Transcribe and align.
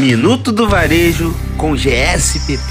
Minuto 0.00 0.50
do 0.50 0.66
Varejo 0.66 1.36
com 1.58 1.76
GSPP. 1.76 2.62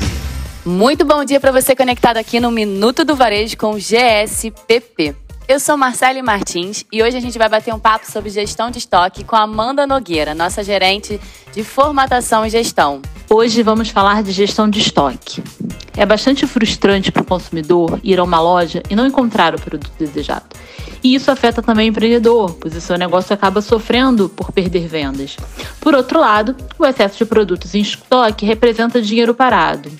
Muito 0.65 1.05
bom 1.05 1.23
dia 1.23 1.39
para 1.39 1.51
você 1.51 1.75
conectado 1.75 2.17
aqui 2.17 2.39
no 2.39 2.49
Minuto 2.49 3.05
do 3.05 3.15
Varejo 3.15 3.55
com 3.55 3.77
GSPP. 3.77 5.15
Eu 5.47 5.59
sou 5.59 5.77
Marcele 5.77 6.23
Martins 6.23 6.83
e 6.91 7.03
hoje 7.03 7.15
a 7.15 7.19
gente 7.19 7.37
vai 7.37 7.47
bater 7.47 7.71
um 7.71 7.77
papo 7.77 8.11
sobre 8.11 8.31
gestão 8.31 8.71
de 8.71 8.79
estoque 8.79 9.23
com 9.23 9.35
Amanda 9.35 9.85
Nogueira, 9.85 10.33
nossa 10.33 10.63
gerente 10.63 11.21
de 11.53 11.63
formatação 11.63 12.47
e 12.47 12.49
gestão. 12.49 12.99
Hoje 13.29 13.61
vamos 13.61 13.89
falar 13.89 14.23
de 14.23 14.31
gestão 14.31 14.67
de 14.67 14.79
estoque. 14.79 15.43
É 15.99 16.05
bastante 16.05 16.47
frustrante 16.47 17.11
para 17.11 17.23
o 17.23 17.25
consumidor 17.25 17.99
ir 18.01 18.17
a 18.21 18.23
uma 18.23 18.39
loja 18.39 18.81
e 18.89 18.95
não 18.95 19.05
encontrar 19.05 19.53
o 19.53 19.59
produto 19.59 19.91
desejado. 19.99 20.45
E 21.03 21.13
isso 21.13 21.29
afeta 21.29 21.61
também 21.61 21.89
o 21.89 21.91
empreendedor, 21.91 22.53
pois 22.53 22.73
o 22.73 22.79
seu 22.79 22.97
negócio 22.97 23.33
acaba 23.33 23.61
sofrendo 23.61 24.29
por 24.29 24.49
perder 24.53 24.87
vendas. 24.87 25.35
Por 25.81 25.93
outro 25.93 26.21
lado, 26.21 26.55
o 26.77 26.85
excesso 26.85 27.17
de 27.17 27.25
produtos 27.25 27.75
em 27.75 27.81
estoque 27.81 28.45
representa 28.45 29.01
dinheiro 29.01 29.35
parado. 29.35 29.91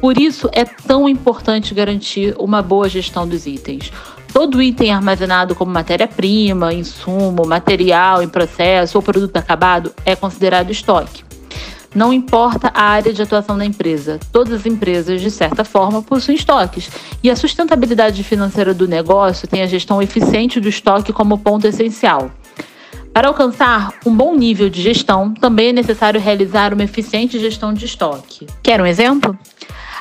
Por 0.00 0.18
isso 0.18 0.50
é 0.50 0.64
tão 0.64 1.08
importante 1.08 1.72
garantir 1.72 2.34
uma 2.40 2.60
boa 2.60 2.88
gestão 2.88 3.24
dos 3.24 3.46
itens. 3.46 3.92
Todo 4.32 4.60
item 4.60 4.92
armazenado 4.92 5.54
como 5.54 5.70
matéria-prima, 5.70 6.74
insumo, 6.74 7.46
material 7.46 8.20
em 8.20 8.28
processo 8.28 8.98
ou 8.98 9.02
produto 9.02 9.36
acabado 9.36 9.94
é 10.04 10.16
considerado 10.16 10.72
estoque. 10.72 11.25
Não 11.96 12.12
importa 12.12 12.70
a 12.74 12.82
área 12.82 13.10
de 13.10 13.22
atuação 13.22 13.56
da 13.56 13.64
empresa, 13.64 14.20
todas 14.30 14.52
as 14.52 14.66
empresas, 14.66 15.18
de 15.18 15.30
certa 15.30 15.64
forma, 15.64 16.02
possuem 16.02 16.36
estoques. 16.36 16.90
E 17.22 17.30
a 17.30 17.34
sustentabilidade 17.34 18.22
financeira 18.22 18.74
do 18.74 18.86
negócio 18.86 19.48
tem 19.48 19.62
a 19.62 19.66
gestão 19.66 20.02
eficiente 20.02 20.60
do 20.60 20.68
estoque 20.68 21.10
como 21.10 21.38
ponto 21.38 21.66
essencial. 21.66 22.30
Para 23.14 23.28
alcançar 23.28 23.94
um 24.04 24.14
bom 24.14 24.34
nível 24.34 24.68
de 24.68 24.82
gestão, 24.82 25.32
também 25.32 25.70
é 25.70 25.72
necessário 25.72 26.20
realizar 26.20 26.74
uma 26.74 26.84
eficiente 26.84 27.38
gestão 27.38 27.72
de 27.72 27.86
estoque. 27.86 28.46
Quer 28.62 28.78
um 28.78 28.86
exemplo? 28.86 29.34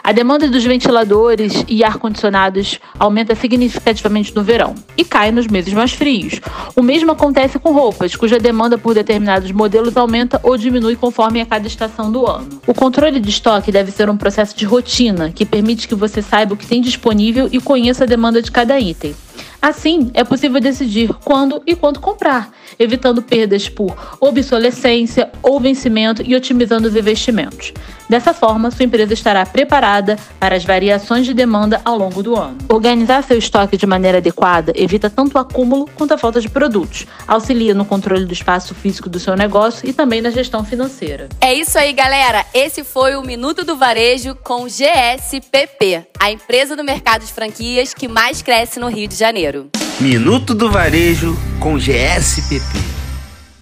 A 0.05 0.11
demanda 0.11 0.47
dos 0.47 0.63
ventiladores 0.63 1.65
e 1.67 1.83
ar-condicionados 1.83 2.79
aumenta 2.99 3.33
significativamente 3.33 4.35
no 4.35 4.43
verão 4.43 4.75
e 4.95 5.03
cai 5.03 5.31
nos 5.31 5.47
meses 5.47 5.73
mais 5.73 5.93
frios. 5.93 6.39
O 6.75 6.83
mesmo 6.83 7.11
acontece 7.11 7.57
com 7.57 7.73
roupas, 7.73 8.15
cuja 8.15 8.37
demanda 8.37 8.77
por 8.77 8.93
determinados 8.93 9.51
modelos 9.51 9.97
aumenta 9.97 10.39
ou 10.43 10.55
diminui 10.57 10.95
conforme 10.95 11.41
a 11.41 11.45
cada 11.47 11.65
estação 11.65 12.11
do 12.11 12.27
ano. 12.27 12.61
O 12.67 12.73
controle 12.75 13.19
de 13.19 13.31
estoque 13.31 13.71
deve 13.71 13.89
ser 13.89 14.07
um 14.07 14.15
processo 14.15 14.55
de 14.55 14.63
rotina 14.63 15.31
que 15.31 15.43
permite 15.43 15.87
que 15.87 15.95
você 15.95 16.21
saiba 16.21 16.53
o 16.53 16.57
que 16.57 16.67
tem 16.67 16.81
disponível 16.81 17.49
e 17.51 17.59
conheça 17.59 18.03
a 18.03 18.07
demanda 18.07 18.43
de 18.43 18.51
cada 18.51 18.79
item. 18.79 19.15
Assim, 19.59 20.11
é 20.13 20.23
possível 20.23 20.61
decidir 20.61 21.11
quando 21.23 21.63
e 21.65 21.75
quanto 21.75 21.99
comprar, 21.99 22.51
evitando 22.77 23.23
perdas 23.23 23.67
por 23.67 23.97
obsolescência 24.21 25.31
ou 25.41 25.59
vencimento 25.59 26.21
e 26.23 26.35
otimizando 26.35 26.87
os 26.87 26.95
investimentos. 26.95 27.73
Dessa 28.07 28.33
forma, 28.33 28.69
sua 28.69 28.85
empresa 28.85 29.13
estará 29.13 29.45
preparada 29.45 30.17
para 30.39 30.55
as 30.55 30.63
variações 30.63 31.25
de 31.25 31.33
demanda 31.33 31.81
ao 31.83 31.97
longo 31.97 32.21
do 32.21 32.35
ano. 32.35 32.57
Organizar 32.69 33.23
seu 33.23 33.37
estoque 33.37 33.77
de 33.77 33.85
maneira 33.85 34.19
adequada 34.19 34.71
evita 34.75 35.09
tanto 35.09 35.35
o 35.35 35.39
acúmulo 35.39 35.89
quanto 35.95 36.13
a 36.13 36.17
falta 36.17 36.39
de 36.39 36.49
produtos, 36.49 37.07
auxilia 37.27 37.73
no 37.73 37.85
controle 37.85 38.25
do 38.25 38.33
espaço 38.33 38.75
físico 38.75 39.09
do 39.09 39.19
seu 39.19 39.35
negócio 39.35 39.87
e 39.89 39.93
também 39.93 40.21
na 40.21 40.29
gestão 40.29 40.63
financeira. 40.63 41.29
É 41.41 41.53
isso 41.53 41.77
aí, 41.77 41.93
galera. 41.93 42.45
Esse 42.53 42.83
foi 42.83 43.15
o 43.15 43.23
Minuto 43.23 43.63
do 43.63 43.75
Varejo 43.75 44.35
com 44.35 44.67
GSPP, 44.67 46.05
a 46.19 46.31
empresa 46.31 46.75
do 46.75 46.83
mercado 46.83 47.25
de 47.25 47.33
franquias 47.33 47.93
que 47.93 48.07
mais 48.07 48.41
cresce 48.41 48.79
no 48.79 48.87
Rio 48.87 49.07
de 49.07 49.15
Janeiro. 49.15 49.69
Minuto 49.99 50.53
do 50.53 50.69
Varejo 50.69 51.35
com 51.59 51.77
GSPP. 51.77 52.94